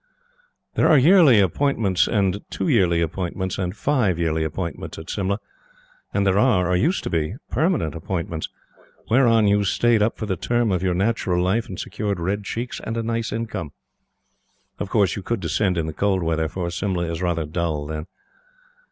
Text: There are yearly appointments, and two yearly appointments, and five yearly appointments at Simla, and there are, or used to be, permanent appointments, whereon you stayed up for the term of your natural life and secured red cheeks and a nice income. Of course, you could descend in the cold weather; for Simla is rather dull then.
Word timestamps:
There 0.73 0.87
are 0.87 0.97
yearly 0.97 1.39
appointments, 1.39 2.07
and 2.07 2.41
two 2.49 2.67
yearly 2.67 3.01
appointments, 3.01 3.59
and 3.59 3.77
five 3.77 4.17
yearly 4.17 4.43
appointments 4.43 4.97
at 4.97 5.11
Simla, 5.11 5.37
and 6.11 6.25
there 6.25 6.39
are, 6.39 6.67
or 6.71 6.75
used 6.75 7.03
to 7.03 7.11
be, 7.11 7.35
permanent 7.51 7.93
appointments, 7.93 8.49
whereon 9.11 9.47
you 9.47 9.63
stayed 9.63 10.01
up 10.01 10.17
for 10.17 10.25
the 10.25 10.35
term 10.35 10.71
of 10.71 10.81
your 10.81 10.95
natural 10.95 11.43
life 11.43 11.69
and 11.69 11.79
secured 11.79 12.19
red 12.19 12.43
cheeks 12.45 12.81
and 12.83 12.97
a 12.97 13.03
nice 13.03 13.31
income. 13.31 13.73
Of 14.79 14.89
course, 14.89 15.15
you 15.15 15.21
could 15.21 15.39
descend 15.39 15.77
in 15.77 15.85
the 15.85 15.93
cold 15.93 16.23
weather; 16.23 16.47
for 16.47 16.71
Simla 16.71 17.03
is 17.05 17.21
rather 17.21 17.45
dull 17.45 17.85
then. 17.85 18.07